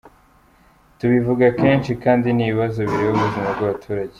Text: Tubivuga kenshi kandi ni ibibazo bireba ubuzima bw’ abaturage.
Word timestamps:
Tubivuga 0.99 1.45
kenshi 1.59 1.91
kandi 2.03 2.27
ni 2.31 2.43
ibibazo 2.45 2.79
bireba 2.89 3.13
ubuzima 3.17 3.49
bw’ 3.55 3.61
abaturage. 3.67 4.09